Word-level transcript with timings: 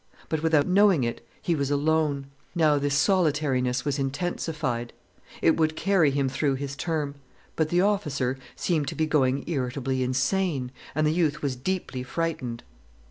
But, 0.29 0.41
without 0.41 0.65
knowing 0.65 1.03
it, 1.03 1.23
he 1.43 1.53
was 1.53 1.69
alone. 1.69 2.25
Now 2.55 2.79
this 2.79 2.95
solitariness 2.95 3.85
was 3.85 3.99
intensified. 3.99 4.93
It 5.43 5.57
would 5.57 5.75
carry 5.75 6.09
him 6.09 6.27
through 6.27 6.55
his 6.55 6.75
term. 6.75 7.13
But 7.55 7.69
the 7.69 7.81
officer 7.81 8.39
seemed 8.55 8.87
to 8.87 8.95
be 8.95 9.05
going 9.05 9.43
irritably 9.45 10.01
insane, 10.01 10.71
and 10.95 11.05
the 11.05 11.11
youth 11.13 11.43
was 11.43 11.55
deeply 11.55 12.01
frightened. 12.01 12.63